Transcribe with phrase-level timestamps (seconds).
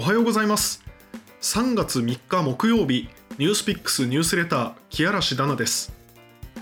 [0.00, 0.82] おはようございます。
[1.42, 5.92] 3月3日木曜日ニュースピックスニュースレター木嵐ダナです。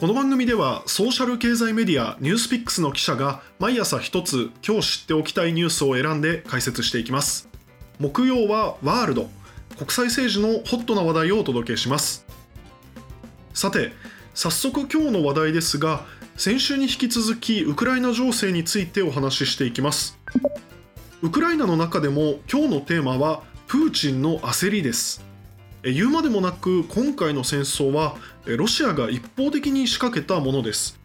[0.01, 7.49] この番組ではソーシャル経済メディアニュースピックスの記者が毎朝一つ今日知っておきたいニュースを選んで解説していきます。
[8.01, 9.31] 木曜はワールド。
[9.79, 12.27] 国際政治のホットな話題をお届けします。
[13.55, 13.93] さて
[14.35, 20.19] 早速今日の話題ですが先週に引き続きウクライナ情勢についてお話ししていきます。
[21.21, 25.25] ウクライナの中でも今日のテーマはプーチンの焦りです。
[25.83, 30.97] 言うまでもなく今回の戦争はロシアが一方的に仕掛けたものです。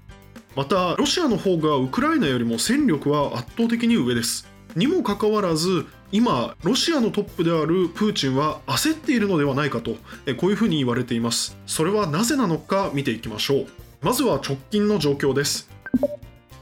[0.56, 4.48] またロシアの方がウクライナよりも戦力は圧倒的に上です。
[4.76, 9.96] にもかかわらず今ロシアのトップであるプーチンは焦っているのではないかと
[10.38, 11.58] こういうふうに言われています。
[11.66, 13.68] それはなぜなのか見ていきましょう。
[14.04, 15.73] まずは直近の状況です。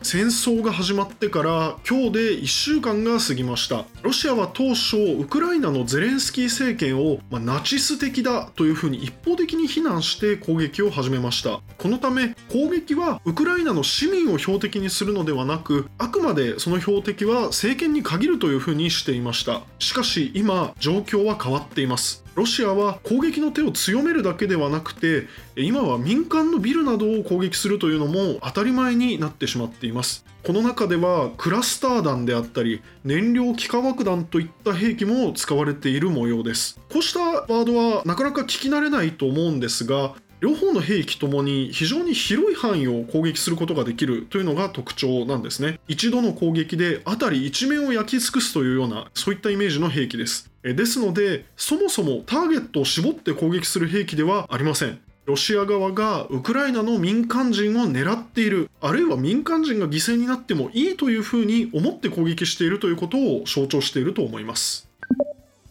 [0.04, 3.86] 戦争が始まってから今日で1週間が過ぎました。
[4.02, 11.62] ロシアは当初ウクライナのゼレンスキー政権を、まあ、ナチス的だというふうに一方的に非難して攻撃を始めました。
[11.78, 19.62] このため攻撃はウクライナの市民を標的にするのではなくあくまでその標的は政権に限るというふうにしていました。
[19.78, 22.21] しかし今状況は変わっています。
[22.36, 30.26] ロシアは攻撃の手を強めるだけではなくて今は民間のビルなどを攻撃するというのも当たり前になってしまっています。
[30.44, 36.80] この中ではクラスター弾であったり燃料気化爆弾といった兵器も使われている模様です。
[36.92, 45.80] こうしたワードはなかなか聞き慣れないと思うんですが両方の兵器ともに非常に広い範囲を攻撃することができるというのが特徴なんですね。
[45.88, 50.51] 一度の攻撃で辺り一面を焼き尽くすというようなそういったイメージの兵器です。
[50.64, 55.00] ですのでそもそもターゲットを絞って攻撃する兵器ではありません。
[55.26, 58.70] ロシア側がウクライナの民間人を狙っている。
[58.82, 64.90] あるいは民間人が犠牲になってもいいというふうに思って攻撃しているということを象徴していると思います。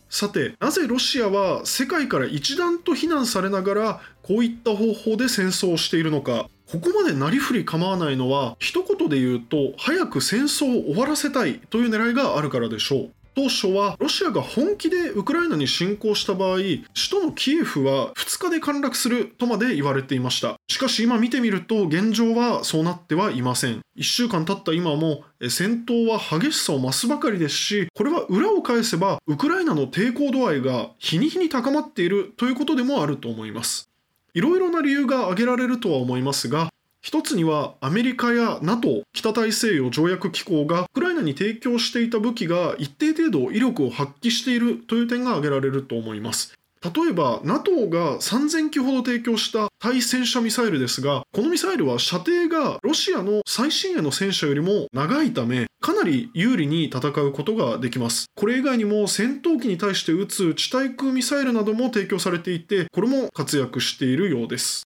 [0.09, 6.49] さてなぜロシアは世界から一段と非難されながらこういった方法で戦争をしているのか。
[6.71, 13.11] ここまでなりふり構わないのは一言で言うと早く戦争を終わらせたいという狙いがあるからでしょう。
[13.35, 20.57] 当初はロシアが本気でウクライナに侵攻した場合首都のキエフは2日で陥落するとまで言われていました。
[20.69, 23.81] しかし今見てみると現状はそうなってはいません。
[23.97, 33.91] 1週間経った今も戦闘は激しさを増すばかりですしこれは裏を返せばウクライナの抵抗度合いが日に日に高まっているということでもあると思います。
[34.33, 36.69] いろいろな理由が挙げられるとは思いますが
[37.03, 46.55] 一つにはアメリカや NATO 北大西洋条約機構がウクライナに提供していた武器が一定程度威力を発揮しているという点が挙げられると思います。
[46.83, 58.27] 例えば NATO が3000機ほど提供した対戦車ミサイルですがこのミサイルは射程がロシアの最新鋭の戦車よりも長いためかなり有利に戦うことができます。
[58.35, 64.85] これ以外にも戦闘機に対して撃つ地対空ミサイルなども提供されていてこれも活躍しているようです。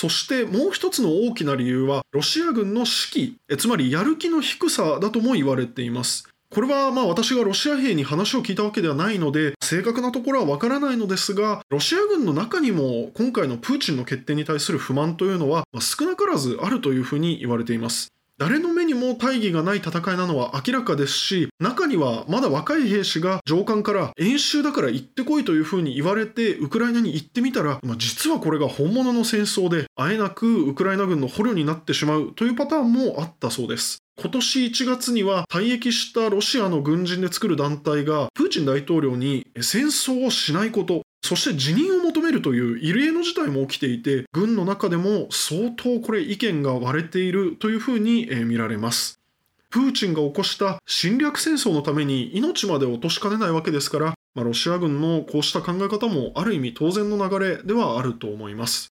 [0.00, 6.28] そしてもう一つの大きな理由はロシア軍の士気つまりやる気の低さだとも言われています。
[6.54, 18.12] これはまあ私がロシア兵に話を聞いたわけではないので正確なところはわからないのですがロシア軍の中にも今回のプーチンの決定に対する不満というのは少なからずあるというふうに言われています。
[18.38, 33.98] 誰の目にも大義がない戦いなのは明らかですし中にはまだ若い兵士が上官から演習だから行ってこいというふうに言われてウクライナに行ってみたら、まあ、実はこれが本物の戦争であえなくウクライナ軍の捕虜になってしまうというパターンもあったそうです。
[34.20, 49.20] 今年1月には退役したロシアの軍人で作る団体がプーチン大統領に戦争をしないことそして辞任を求めるという異例の事態も起きていて軍の中でも相当これ意見が割れているというふうに見られます。
[49.70, 58.88] プーチンが起こした侵略戦争のために命まで落としかねないわけですから、まあ、ロシア軍のこうした考え方もある意味当然の流れではあると思います。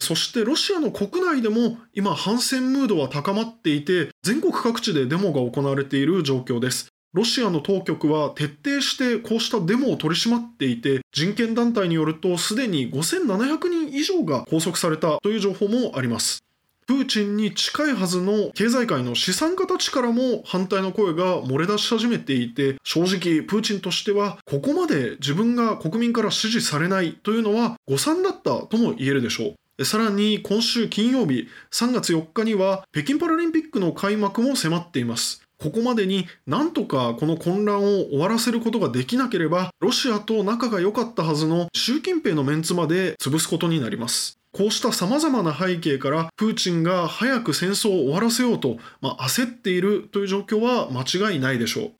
[0.00, 6.88] そしてロシアの国内でも今反戦ムードは高まっていて全国各地でデモが行われている状況です。
[7.14, 16.44] ロシアの当局は徹底してこうしたデモを取り締まっていて人権団体によるとすでに5700人以上が拘束されたという情報もあります。
[16.86, 29.84] プーチンに近いはずの経済界の資産家たちからも反対の声が漏れ出し始めていて正直プーチンとしてはここまで自分が国民から支持されないというのは誤算だったとも言えるでしょう。
[29.84, 35.47] さらに今週金曜日3月4日には北京パラリンピックの開幕も迫っています。
[35.58, 44.38] ここまでになんとかこの混乱を終わらせることができなければロシアと仲が良かったはずの習近平のメンツまで潰すことになります。
[44.52, 51.92] こうした様々な背景からプーチンが早く戦争を終わらせようと、まあ、焦っているという状況は間違いないでしょう。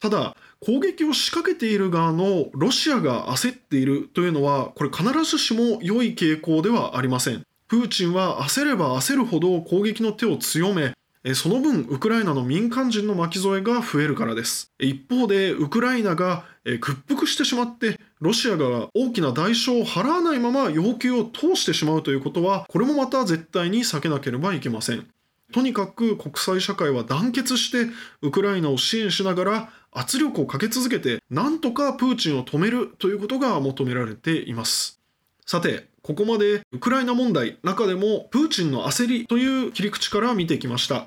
[0.00, 7.42] ただ攻撃を仕掛けている側のロシアが焦っているというのはこれ必ずしも良い傾向ではありません。
[7.68, 10.92] プーチンは焦れば焦るほど攻撃の手を強め
[11.34, 14.70] その分ウクライナの民間人の巻き添えが増えるからです。
[14.78, 25.06] 一方でウクライナが屈服してしまってロシアが大きな代償を払わないまま要求を通してしまうということはこれもまた絶対に避けなければいけません。
[25.52, 27.90] とにかく国際社会は団結して
[28.22, 35.00] ウクライナを支援しながら圧力をかけ続けてなんとかプーチンを止めるということが求められています。
[35.44, 41.06] さてここまでウクライナ問題中でもプーチンの焦りという切り口から見てきました。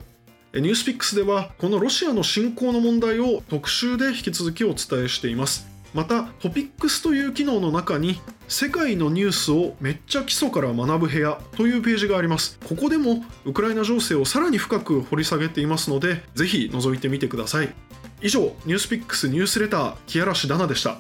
[0.52, 5.68] ニュースピックスではこのロシアの侵攻の問題を特集で引き続きお伝えしています。
[5.94, 12.58] またトピックスという機能の中に世界のニュースをめっちゃ基礎から学ぶ部屋というページがあります。
[12.68, 17.70] ここでもウクライナ情勢をさらに深く掘り下げていますのでぜひ覗いてみてください。
[18.22, 20.98] 以上ニュースピックスニュースレター木嵐ダナでした。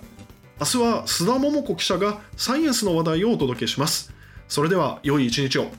[0.60, 4.14] 明日は須田桃子記者がサイエンスの話題をお届けします。
[4.48, 5.72] それでは良い一日を。